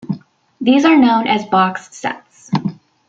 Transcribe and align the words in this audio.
These 0.59 0.83
are 0.83 0.97
known 0.97 1.27
as 1.27 1.45
box 1.45 1.95
sets. 1.95 2.49